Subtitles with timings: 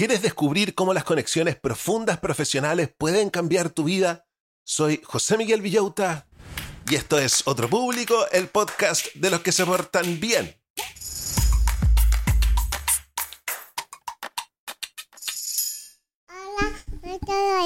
[0.00, 4.26] ¿Quieres descubrir cómo las conexiones profundas profesionales pueden cambiar tu vida?
[4.64, 6.26] Soy José Miguel Villauta
[6.88, 10.58] y esto es Otro Público, el podcast de los que se portan bien.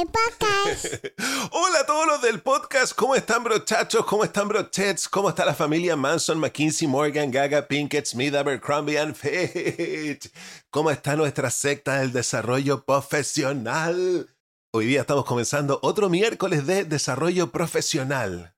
[1.51, 4.05] Hola a todos los del podcast, ¿cómo están brochachos?
[4.05, 5.09] ¿Cómo están brochets?
[5.09, 10.31] ¿Cómo está la familia Manson, McKinsey, Morgan, Gaga, Pinkett, Smith, Abercrombie and Fitch?
[10.71, 14.29] ¿Cómo está nuestra secta del desarrollo profesional?
[14.73, 18.55] Hoy día estamos comenzando otro miércoles de desarrollo profesional.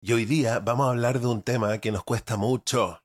[0.00, 3.00] Y hoy día vamos a hablar de un tema que nos cuesta mucho.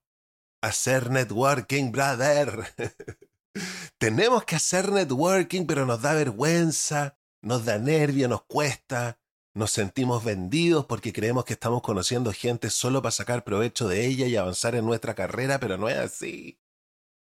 [0.62, 2.73] Hacer networking, brother.
[4.00, 9.20] Tenemos que hacer networking, pero nos da vergüenza, nos da nervio, nos cuesta,
[9.53, 14.26] nos sentimos vendidos porque creemos que estamos conociendo gente solo para sacar provecho de ella
[14.26, 16.59] y avanzar en nuestra carrera, pero no es así.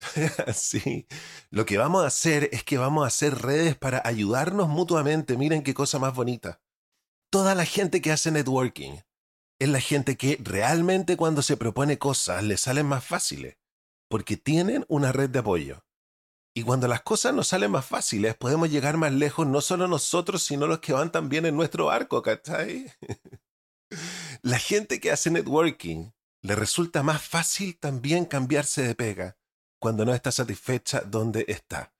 [0.47, 1.07] así.
[1.51, 5.37] Lo que vamos a hacer es que vamos a hacer redes para ayudarnos mutuamente.
[5.37, 6.61] Miren qué cosa más bonita.
[7.29, 8.97] Toda la gente que hace networking
[9.59, 13.57] es la gente que realmente cuando se propone cosas le salen más fáciles,
[14.09, 15.86] porque tienen una red de apoyo.
[16.57, 20.41] Y cuando las cosas nos salen más fáciles, podemos llegar más lejos, no solo nosotros,
[20.41, 22.91] sino los que van también en nuestro arco, ¿cachai?
[24.41, 26.09] La gente que hace networking
[26.41, 29.37] le resulta más fácil también cambiarse de pega
[29.79, 31.93] cuando no está satisfecha donde está.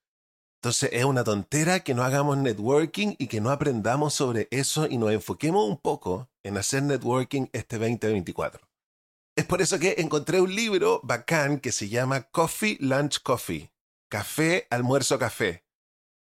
[0.56, 4.98] Entonces es una tontera que no hagamos networking y que no aprendamos sobre eso y
[4.98, 8.68] nos enfoquemos un poco en hacer networking este 2024.
[9.36, 13.70] Es por eso que encontré un libro bacán que se llama Coffee Lunch Coffee
[14.10, 15.66] Café, Almuerzo, Café,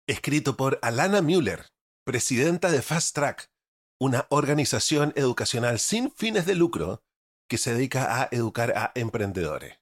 [0.06, 1.64] escrito por Alana Müller,
[2.05, 3.50] presidenta de Fast Track,
[3.98, 7.03] una organización educacional sin fines de lucro
[7.48, 9.78] que se dedica a educar a emprendedores.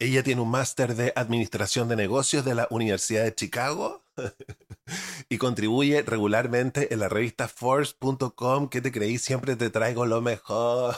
[0.00, 4.02] Ella tiene un máster de Administración de Negocios de la Universidad de Chicago
[5.28, 10.96] y contribuye regularmente en la revista Force.com que te creí siempre te traigo lo mejor.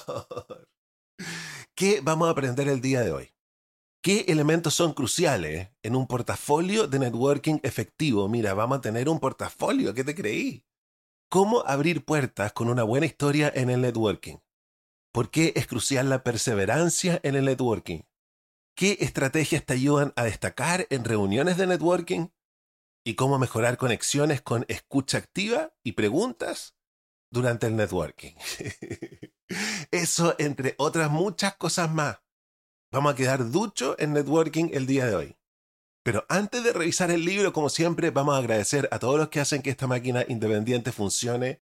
[1.75, 3.35] ¿Qué vamos a aprender el día de hoy?
[4.03, 8.29] ¿Qué elementos son cruciales en un portafolio de networking efectivo?
[8.29, 10.67] Mira, vamos a tener un portafolio, ¿qué te creí?
[11.31, 14.39] ¿Cómo abrir puertas con una buena historia en el networking?
[15.13, 18.01] ¿Por qué es crucial la perseverancia en el networking?
[18.75, 22.27] ¿Qué estrategias te ayudan a destacar en reuniones de networking?
[23.05, 26.75] ¿Y cómo mejorar conexiones con escucha activa y preguntas
[27.31, 28.35] durante el networking?
[29.93, 32.19] Eso entre otras muchas cosas más.
[32.93, 35.37] Vamos a quedar ducho en networking el día de hoy.
[36.05, 39.41] Pero antes de revisar el libro, como siempre, vamos a agradecer a todos los que
[39.41, 41.63] hacen que esta máquina independiente funcione,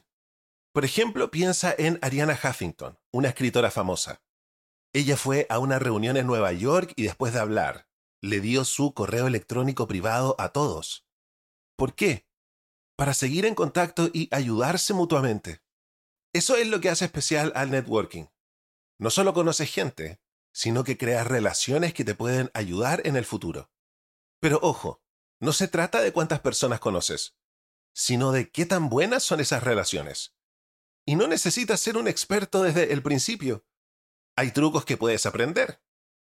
[0.72, 4.22] Por ejemplo, piensa en Ariana Huffington, una escritora famosa.
[4.94, 7.88] Ella fue a una reunión en Nueva York y después de hablar,
[8.22, 11.06] le dio su correo electrónico privado a todos.
[11.76, 12.28] ¿Por qué?
[12.96, 15.62] Para seguir en contacto y ayudarse mutuamente.
[16.34, 18.26] Eso es lo que hace especial al networking.
[19.00, 20.20] No solo conoces gente,
[20.54, 23.70] sino que creas relaciones que te pueden ayudar en el futuro.
[24.40, 25.02] Pero ojo,
[25.40, 27.36] no se trata de cuántas personas conoces,
[27.96, 30.36] sino de qué tan buenas son esas relaciones.
[31.06, 33.66] Y no necesitas ser un experto desde el principio.
[34.36, 35.82] Hay trucos que puedes aprender,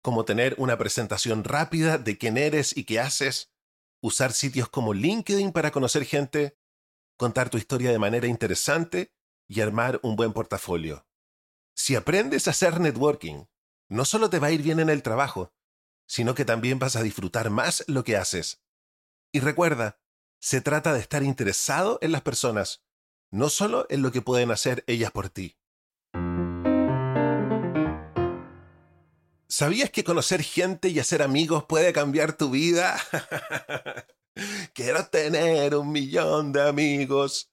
[0.00, 3.52] como tener una presentación rápida de quién eres y qué haces,
[4.00, 6.58] usar sitios como LinkedIn para conocer gente,
[7.18, 9.12] contar tu historia de manera interesante
[9.46, 11.06] y armar un buen portafolio.
[11.74, 13.44] Si aprendes a hacer networking,
[13.90, 15.52] no solo te va a ir bien en el trabajo,
[16.06, 18.62] sino que también vas a disfrutar más lo que haces.
[19.30, 19.99] Y recuerda,
[20.40, 22.82] se trata de estar interesado en las personas,
[23.30, 25.58] no solo en lo que pueden hacer ellas por ti.
[29.48, 32.98] ¿Sabías que conocer gente y hacer amigos puede cambiar tu vida?
[34.74, 37.52] Quiero tener un millón de amigos.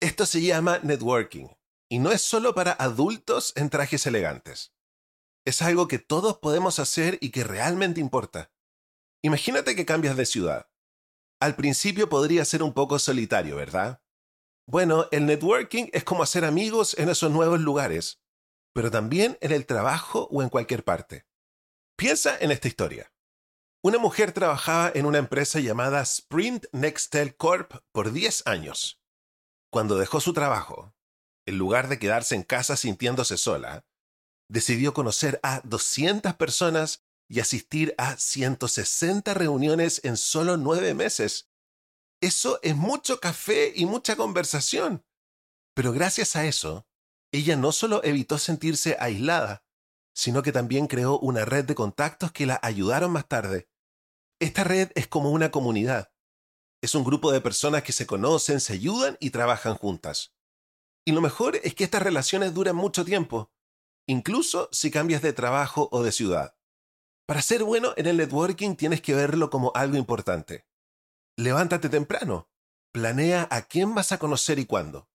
[0.00, 1.48] Esto se llama networking
[1.88, 4.74] y no es solo para adultos en trajes elegantes.
[5.44, 8.50] Es algo que todos podemos hacer y que realmente importa.
[9.22, 10.68] Imagínate que cambias de ciudad.
[11.40, 14.02] Al principio podría ser un poco solitario, ¿verdad?
[14.66, 18.20] Bueno, el networking es como hacer amigos en esos nuevos lugares,
[18.74, 21.26] pero también en el trabajo o en cualquier parte.
[21.96, 23.12] Piensa en esta historia.
[23.82, 29.00] Una mujer trabajaba en una empresa llamada Sprint Nextel Corp por 10 años.
[29.70, 30.94] Cuando dejó su trabajo,
[31.46, 33.86] en lugar de quedarse en casa sintiéndose sola,
[34.50, 41.50] decidió conocer a 200 personas y asistir a 160 reuniones en solo nueve meses.
[42.20, 45.04] Eso es mucho café y mucha conversación.
[45.74, 46.88] Pero gracias a eso,
[47.30, 49.62] ella no solo evitó sentirse aislada,
[50.14, 53.68] sino que también creó una red de contactos que la ayudaron más tarde.
[54.40, 56.12] Esta red es como una comunidad.
[56.82, 60.34] Es un grupo de personas que se conocen, se ayudan y trabajan juntas.
[61.04, 63.52] Y lo mejor es que estas relaciones duran mucho tiempo,
[64.06, 66.57] incluso si cambias de trabajo o de ciudad.
[67.28, 70.64] Para ser bueno en el networking tienes que verlo como algo importante.
[71.36, 72.48] Levántate temprano.
[72.90, 75.10] Planea a quién vas a conocer y cuándo.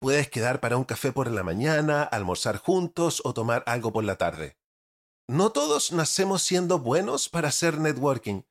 [0.00, 4.14] Puedes quedar para un café por la mañana, almorzar juntos o tomar algo por la
[4.14, 4.58] tarde.
[5.28, 8.42] No todos nacemos siendo buenos para hacer networking,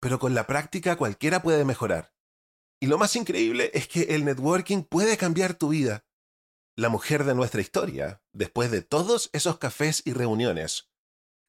[0.00, 2.12] pero con la práctica cualquiera puede mejorar.
[2.80, 6.04] Y lo más increíble es que el networking puede cambiar tu vida.
[6.76, 10.88] La mujer de nuestra historia, después de todos esos cafés y reuniones,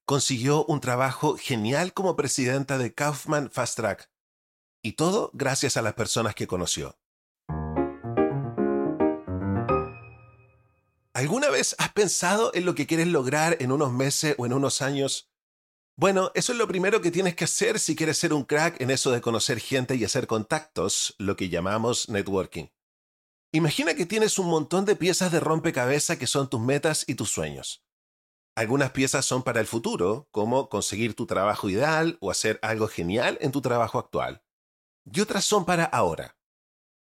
[0.10, 4.10] consiguió un trabajo genial como presidenta de Kaufman Fast Track.
[4.82, 6.98] Y todo gracias a las personas que conoció.
[11.14, 14.82] ¿Alguna vez has pensado en lo que quieres lograr en unos meses o en unos
[14.82, 15.30] años?
[15.96, 18.90] Bueno, eso es lo primero que tienes que hacer si quieres ser un crack en
[18.90, 22.66] eso de conocer gente y hacer contactos, lo que llamamos networking.
[23.52, 27.30] Imagina que tienes un montón de piezas de rompecabezas que son tus metas y tus
[27.30, 27.84] sueños.
[28.60, 33.38] Algunas piezas son para el futuro, como conseguir tu trabajo ideal o hacer algo genial
[33.40, 34.44] en tu trabajo actual.
[35.06, 36.38] Y otras son para ahora,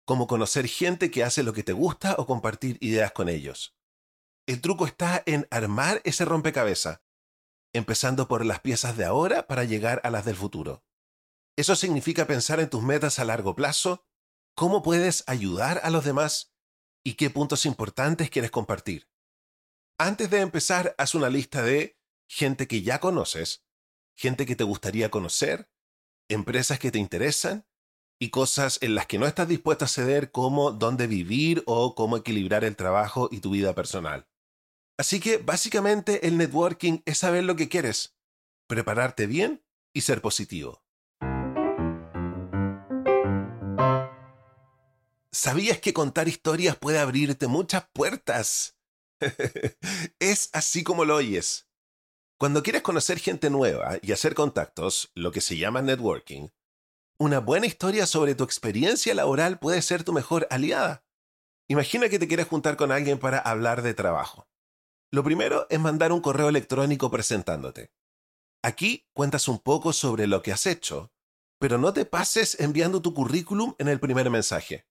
[0.05, 3.77] como conocer gente que hace lo que te gusta o compartir ideas con ellos.
[4.47, 7.01] El truco está en armar ese rompecabezas,
[7.73, 10.85] empezando por las piezas de ahora para llegar a las del futuro.
[11.57, 14.07] Eso significa pensar en tus metas a largo plazo,
[14.55, 16.55] cómo puedes ayudar a los demás
[17.03, 19.09] y qué puntos importantes quieres compartir.
[20.01, 21.99] Antes de empezar, haz una lista de
[22.31, 23.65] gente que ya conoces,
[24.17, 25.69] gente que te gustaría conocer,
[26.29, 27.67] empresas que te interesan
[28.21, 32.17] y cosas en las que no estás dispuesto a ceder como dónde vivir o cómo
[32.17, 34.29] equilibrar el trabajo y tu vida personal.
[34.97, 38.17] Así que básicamente el networking es saber lo que quieres,
[38.69, 40.85] prepararte bien y ser positivo.
[45.33, 48.78] ¿Sabías que contar historias puede abrirte muchas puertas?
[50.19, 51.69] es así como lo oyes.
[52.39, 56.49] Cuando quieres conocer gente nueva y hacer contactos, lo que se llama networking,
[57.21, 61.05] una buena historia sobre tu experiencia laboral puede ser tu mejor aliada.
[61.69, 64.49] Imagina que te quieres juntar con alguien para hablar de trabajo.
[65.11, 67.93] Lo primero es mandar un correo electrónico presentándote.
[68.63, 71.13] Aquí cuentas un poco sobre lo que has hecho,
[71.59, 74.88] pero no te pases enviando tu currículum en el primer mensaje.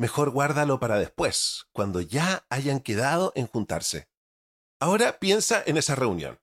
[0.00, 4.08] Mejor guárdalo para después, cuando ya hayan quedado en juntarse.
[4.80, 6.40] Ahora piensa en esa reunión.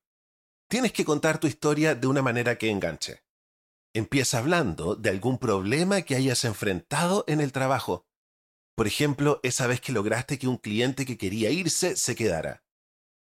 [0.70, 3.24] Tienes que contar tu historia de una manera que enganche.
[3.96, 8.06] Empieza hablando de algún problema que hayas enfrentado en el trabajo.
[8.76, 12.64] Por ejemplo, esa vez que lograste que un cliente que quería irse se quedara.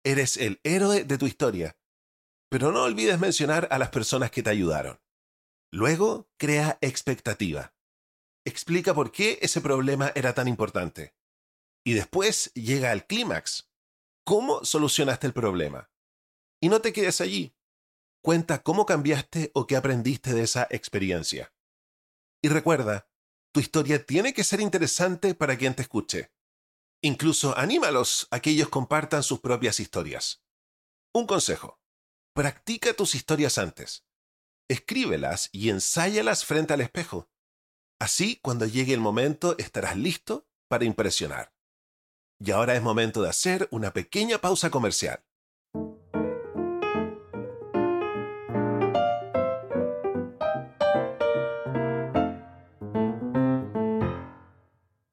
[0.04, 1.78] Eres el héroe de tu historia.
[2.50, 5.00] Pero no olvides mencionar a las personas que te ayudaron.
[5.72, 7.77] Luego, crea expectativa.
[8.48, 11.14] Explica por qué ese problema era tan importante.
[11.86, 13.70] Y después llega al clímax.
[14.24, 15.92] ¿Cómo solucionaste el problema?
[16.62, 17.58] Y no te quedes allí.
[18.24, 21.54] Cuenta cómo cambiaste o qué aprendiste de esa experiencia.
[22.42, 23.10] Y recuerda,
[23.52, 26.32] tu historia tiene que ser interesante para quien te escuche.
[27.02, 30.42] Incluso anímalos a que ellos compartan sus propias historias.
[31.14, 31.82] Un consejo.
[32.34, 34.06] Practica tus historias antes.
[34.70, 37.30] Escríbelas y ensáyalas frente al espejo.
[38.00, 41.52] Así, cuando llegue el momento, estarás listo para impresionar.
[42.40, 45.24] Y ahora es momento de hacer una pequeña pausa comercial.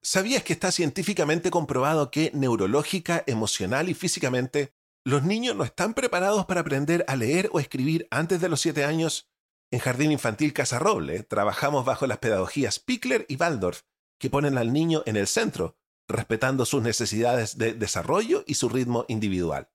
[0.03, 4.73] ¿Sabías que está científicamente comprobado que neurológica, emocional y físicamente
[5.03, 8.85] los niños no están preparados para aprender a leer o escribir antes de los 7
[8.85, 9.27] años?
[9.75, 13.81] En Jardín Infantil Casa Roble trabajamos bajo las pedagogías Pickler y Waldorf,
[14.17, 15.75] que ponen al niño en el centro,
[16.07, 19.69] respetando sus necesidades de desarrollo y su ritmo individual.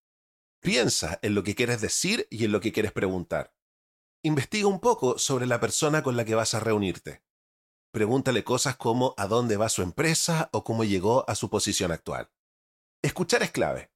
[0.61, 3.53] Piensa en lo que quieres decir y en lo que quieres preguntar.
[4.27, 7.23] Investiga un poco sobre la persona con la que vas a reunirte.
[7.93, 12.31] Pregúntale cosas como a dónde va su empresa o cómo llegó a su posición actual.
[13.03, 13.93] Escuchar es clave.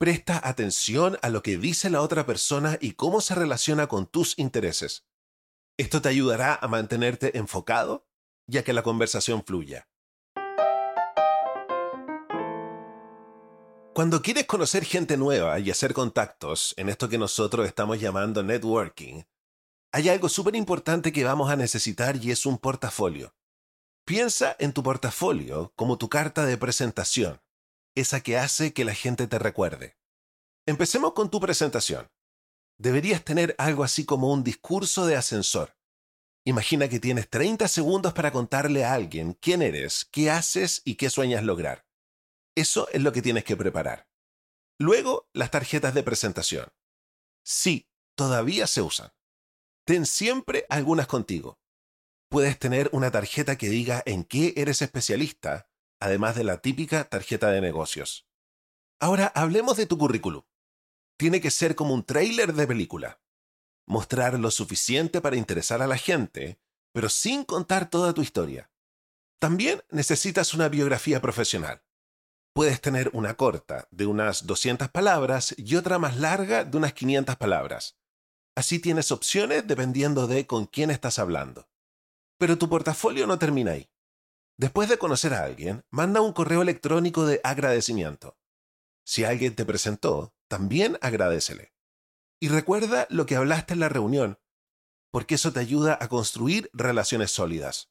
[0.00, 4.36] Presta atención a lo que dice la otra persona y cómo se relaciona con tus
[4.36, 5.06] intereses.
[5.78, 8.08] Esto te ayudará a mantenerte enfocado
[8.48, 9.88] y a que la conversación fluya.
[13.94, 19.22] Cuando quieres conocer gente nueva y hacer contactos en esto que nosotros estamos llamando networking,
[19.92, 23.34] hay algo súper importante que vamos a necesitar y es un portafolio.
[24.06, 27.42] Piensa en tu portafolio como tu carta de presentación,
[27.94, 29.98] esa que hace que la gente te recuerde.
[30.66, 32.10] Empecemos con tu presentación.
[32.78, 35.76] Deberías tener algo así como un discurso de ascensor.
[36.44, 41.10] Imagina que tienes 30 segundos para contarle a alguien quién eres, qué haces y qué
[41.10, 41.86] sueñas lograr.
[42.56, 44.08] Eso es lo que tienes que preparar.
[44.78, 46.72] Luego, las tarjetas de presentación.
[47.44, 49.12] Sí, todavía se usan.
[49.84, 51.58] Ten siempre algunas contigo.
[52.30, 55.68] Puedes tener una tarjeta que diga en qué eres especialista,
[56.00, 58.28] además de la típica tarjeta de negocios.
[59.00, 60.44] Ahora hablemos de tu currículum.
[61.18, 63.20] Tiene que ser como un tráiler de película.
[63.86, 66.60] Mostrar lo suficiente para interesar a la gente,
[66.92, 68.70] pero sin contar toda tu historia.
[69.40, 71.82] También necesitas una biografía profesional.
[72.54, 77.36] Puedes tener una corta, de unas 200 palabras, y otra más larga, de unas 500
[77.36, 77.98] palabras.
[78.54, 81.68] Así tienes opciones dependiendo de con quién estás hablando.
[82.38, 83.90] Pero tu portafolio no termina ahí.
[84.58, 88.36] Después de conocer a alguien, manda un correo electrónico de agradecimiento.
[89.04, 91.72] Si alguien te presentó, también agradecele.
[92.40, 94.38] Y recuerda lo que hablaste en la reunión,
[95.10, 97.90] porque eso te ayuda a construir relaciones sólidas.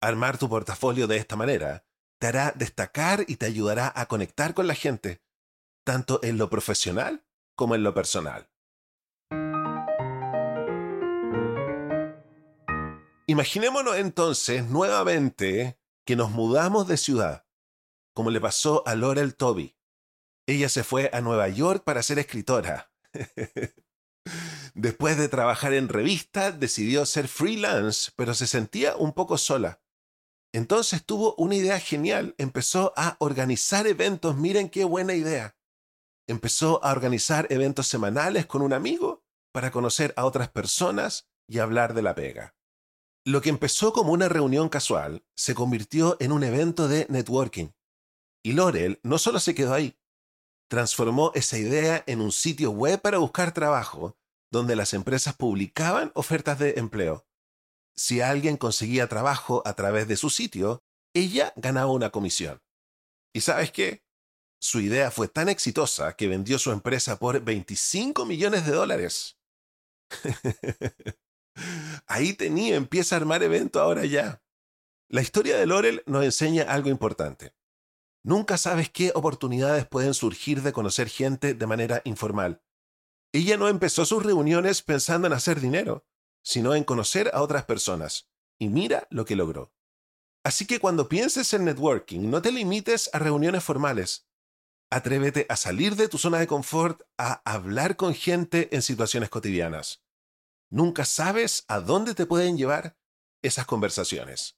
[0.00, 1.86] Armar tu portafolio de esta manera
[2.18, 5.22] te hará destacar y te ayudará a conectar con la gente,
[5.84, 7.24] tanto en lo profesional
[7.56, 8.49] como en lo personal.
[13.30, 17.46] Imaginémonos entonces nuevamente que nos mudamos de ciudad,
[18.12, 19.76] como le pasó a Laurel Toby.
[20.48, 22.92] Ella se fue a Nueva York para ser escritora.
[24.74, 29.80] Después de trabajar en revista, decidió ser freelance, pero se sentía un poco sola.
[30.52, 35.56] Entonces tuvo una idea genial, empezó a organizar eventos, miren qué buena idea.
[36.26, 39.22] Empezó a organizar eventos semanales con un amigo
[39.52, 42.56] para conocer a otras personas y hablar de la pega.
[43.24, 47.68] Lo que empezó como una reunión casual se convirtió en un evento de networking.
[48.42, 49.98] Y Laurel no solo se quedó ahí,
[50.70, 54.16] transformó esa idea en un sitio web para buscar trabajo,
[54.50, 57.26] donde las empresas publicaban ofertas de empleo.
[57.96, 62.62] Si alguien conseguía trabajo a través de su sitio, ella ganaba una comisión.
[63.34, 64.02] ¿Y sabes qué?
[64.60, 69.38] Su idea fue tan exitosa que vendió su empresa por 25 millones de dólares.
[72.06, 74.42] Ahí tenía, empieza a armar evento ahora ya.
[75.08, 77.52] La historia de Laurel nos enseña algo importante.
[78.22, 82.62] Nunca sabes qué oportunidades pueden surgir de conocer gente de manera informal.
[83.32, 86.04] Ella no empezó sus reuniones pensando en hacer dinero,
[86.42, 88.28] sino en conocer a otras personas.
[88.58, 89.72] Y mira lo que logró.
[90.44, 94.26] Así que cuando pienses en networking, no te limites a reuniones formales.
[94.90, 100.02] Atrévete a salir de tu zona de confort, a hablar con gente en situaciones cotidianas.
[100.72, 102.96] Nunca sabes a dónde te pueden llevar
[103.42, 104.56] esas conversaciones.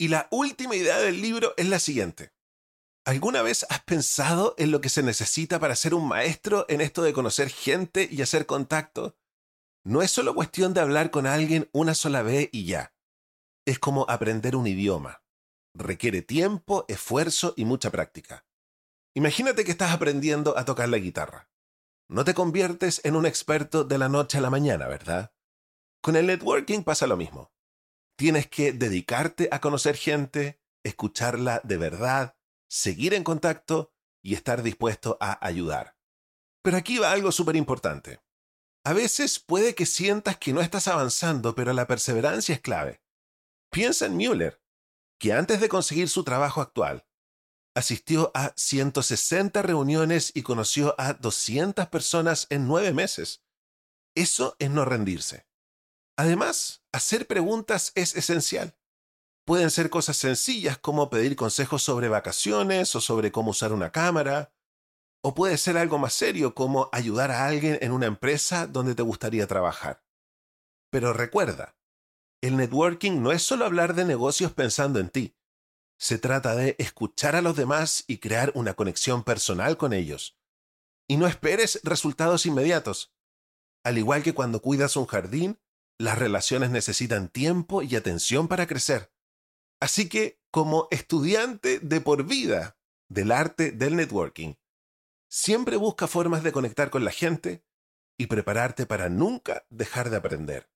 [0.00, 2.32] Y la última idea del libro es la siguiente.
[3.04, 7.02] ¿Alguna vez has pensado en lo que se necesita para ser un maestro en esto
[7.02, 9.16] de conocer gente y hacer contacto?
[9.84, 12.94] No es solo cuestión de hablar con alguien una sola vez y ya.
[13.64, 15.22] Es como aprender un idioma.
[15.72, 18.44] Requiere tiempo, esfuerzo y mucha práctica.
[19.14, 21.48] Imagínate que estás aprendiendo a tocar la guitarra.
[22.10, 25.34] No te conviertes en un experto de la noche a la mañana, ¿verdad?
[26.00, 27.52] Con el networking pasa lo mismo.
[28.16, 32.36] Tienes que dedicarte a conocer gente, escucharla de verdad,
[32.68, 35.96] seguir en contacto y estar dispuesto a ayudar.
[36.62, 38.20] Pero aquí va algo súper importante.
[38.84, 43.02] A veces puede que sientas que no estás avanzando, pero la perseverancia es clave.
[43.70, 44.62] Piensa en Müller,
[45.18, 47.06] que antes de conseguir su trabajo actual,
[47.74, 53.42] asistió a 160 reuniones y conoció a 200 personas en nueve meses.
[54.14, 55.46] Eso es no rendirse.
[56.16, 58.76] Además, hacer preguntas es esencial.
[59.46, 64.52] Pueden ser cosas sencillas como pedir consejos sobre vacaciones o sobre cómo usar una cámara,
[65.22, 69.02] o puede ser algo más serio como ayudar a alguien en una empresa donde te
[69.02, 70.04] gustaría trabajar.
[70.90, 71.76] Pero recuerda,
[72.42, 75.37] el networking no es solo hablar de negocios pensando en ti.
[75.98, 80.38] Se trata de escuchar a los demás y crear una conexión personal con ellos.
[81.08, 83.12] Y no esperes resultados inmediatos.
[83.82, 85.58] Al igual que cuando cuidas un jardín,
[85.98, 89.12] las relaciones necesitan tiempo y atención para crecer.
[89.80, 94.54] Así que, como estudiante de por vida del arte del networking,
[95.28, 97.64] siempre busca formas de conectar con la gente
[98.16, 100.70] y prepararte para nunca dejar de aprender.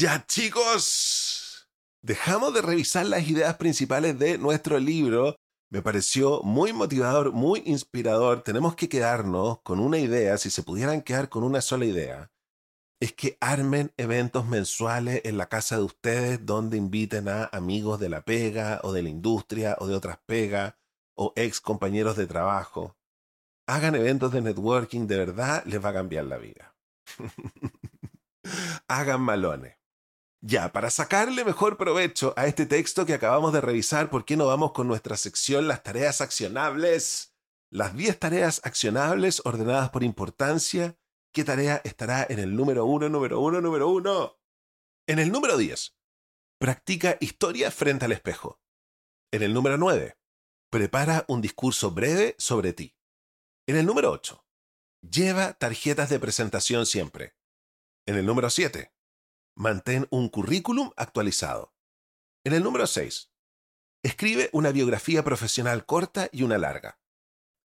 [0.00, 1.68] Ya chicos,
[2.00, 5.36] dejamos de revisar las ideas principales de nuestro libro.
[5.68, 8.42] Me pareció muy motivador, muy inspirador.
[8.42, 12.30] Tenemos que quedarnos con una idea, si se pudieran quedar con una sola idea
[13.02, 18.08] es que armen eventos mensuales en la casa de ustedes donde inviten a amigos de
[18.08, 20.76] la pega o de la industria o de otras pegas
[21.14, 22.96] o ex compañeros de trabajo.
[23.66, 26.74] Hagan eventos de networking, de verdad les va a cambiar la vida.
[28.88, 29.79] Hagan malones.
[30.42, 34.46] Ya, para sacarle mejor provecho a este texto que acabamos de revisar, ¿por qué no
[34.46, 37.34] vamos con nuestra sección Las tareas accionables?
[37.70, 40.96] Las 10 tareas accionables ordenadas por importancia
[41.32, 44.40] ¿Qué tarea estará en el número uno, número uno, número uno?
[45.06, 45.96] En el número 10,
[46.58, 48.60] practica historia frente al espejo.
[49.32, 50.18] En el número 9,
[50.70, 52.96] prepara un discurso breve sobre ti.
[53.68, 54.44] En el número 8,
[55.08, 57.36] lleva tarjetas de presentación siempre.
[58.06, 58.92] En el número 7,
[59.56, 61.74] mantén un currículum actualizado.
[62.44, 63.30] En el número 6,
[64.02, 67.00] escribe una biografía profesional corta y una larga.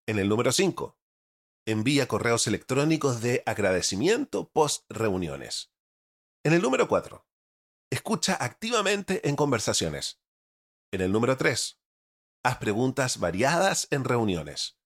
[0.06, 0.98] En el número 5,
[1.66, 5.72] envía correos electrónicos de agradecimiento post reuniones.
[6.44, 7.26] En el número 4,
[7.90, 10.20] escucha activamente en conversaciones.
[10.92, 11.80] En el número 3,
[12.44, 14.78] haz preguntas variadas en reuniones.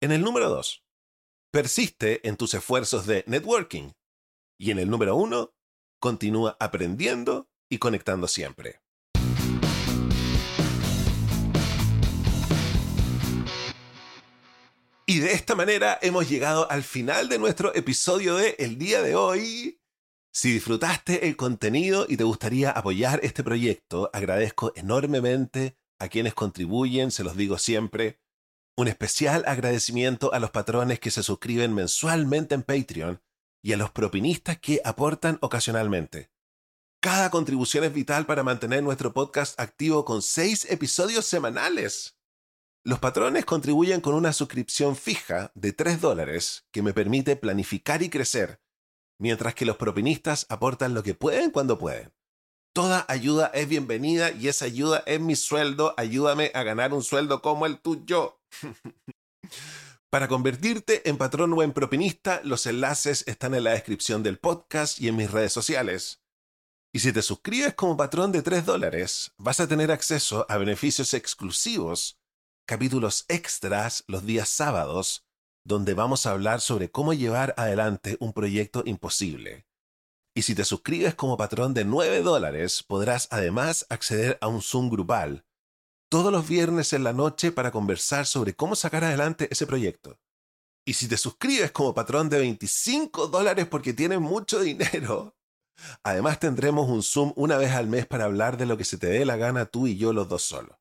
[0.00, 0.84] En el número 2,
[1.52, 3.92] persiste en tus esfuerzos de networking.
[4.60, 5.54] Y en el número 1,
[5.98, 8.80] continúa aprendiendo y conectando siempre.
[15.10, 19.14] Y de esta manera hemos llegado al final de nuestro episodio de El día de
[19.14, 19.80] hoy.
[20.30, 27.10] Si disfrutaste el contenido y te gustaría apoyar este proyecto, agradezco enormemente a quienes contribuyen,
[27.10, 28.20] se los digo siempre.
[28.76, 33.22] Un especial agradecimiento a los patrones que se suscriben mensualmente en Patreon
[33.62, 36.30] y a los propinistas que aportan ocasionalmente.
[37.00, 42.16] Cada contribución es vital para mantener nuestro podcast activo con seis episodios semanales.
[42.84, 48.10] Los patrones contribuyen con una suscripción fija de 3 dólares que me permite planificar y
[48.10, 48.60] crecer,
[49.18, 52.12] mientras que los propinistas aportan lo que pueden cuando pueden.
[52.72, 55.94] Toda ayuda es bienvenida y esa ayuda es mi sueldo.
[55.96, 58.40] Ayúdame a ganar un sueldo como el tuyo.
[60.10, 64.98] Para convertirte en patrón o en propinista, los enlaces están en la descripción del podcast
[64.98, 66.22] y en mis redes sociales.
[66.94, 71.12] Y si te suscribes como patrón de 3 dólares, vas a tener acceso a beneficios
[71.12, 72.18] exclusivos,
[72.66, 75.26] capítulos extras los días sábados,
[75.62, 79.66] donde vamos a hablar sobre cómo llevar adelante un proyecto imposible.
[80.34, 84.88] Y si te suscribes como patrón de 9 dólares, podrás además acceder a un Zoom
[84.88, 85.44] grupal
[86.08, 90.18] todos los viernes en la noche para conversar sobre cómo sacar adelante ese proyecto.
[90.84, 95.36] Y si te suscribes como patrón de 25 dólares porque tienes mucho dinero,
[96.02, 99.08] además tendremos un Zoom una vez al mes para hablar de lo que se te
[99.08, 100.78] dé la gana tú y yo los dos solos.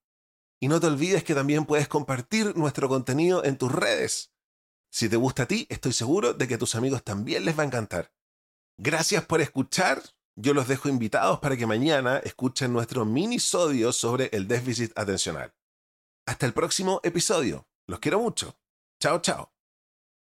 [0.60, 4.34] Y no te olvides que también puedes compartir nuestro contenido en tus redes.
[4.90, 7.64] Si te gusta a ti, estoy seguro de que a tus amigos también les va
[7.64, 8.12] a encantar.
[8.78, 10.02] Gracias por escuchar.
[10.40, 15.52] Yo los dejo invitados para que mañana escuchen nuestro minisodio sobre el déficit atencional.
[16.28, 17.68] Hasta el próximo episodio.
[17.88, 18.56] Los quiero mucho.
[19.02, 19.57] Chao, chao.